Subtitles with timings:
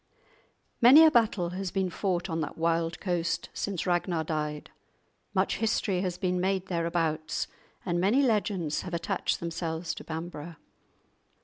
[0.81, 4.71] Many a battle has been fought on that wild coast since Ragnar died;
[5.35, 7.47] much history has been made thereabouts,
[7.85, 10.55] and many legends have attached themselves to Bamburgh.